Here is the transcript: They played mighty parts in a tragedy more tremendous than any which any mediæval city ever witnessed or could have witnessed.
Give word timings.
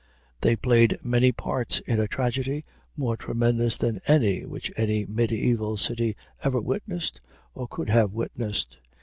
They 0.41 0.55
played 0.55 0.97
mighty 1.03 1.31
parts 1.31 1.77
in 1.77 1.99
a 1.99 2.07
tragedy 2.07 2.65
more 2.97 3.15
tremendous 3.15 3.77
than 3.77 4.01
any 4.07 4.45
which 4.47 4.71
any 4.75 5.05
mediæval 5.05 5.77
city 5.77 6.15
ever 6.43 6.59
witnessed 6.59 7.21
or 7.53 7.67
could 7.67 7.89
have 7.89 8.11
witnessed. 8.11 8.79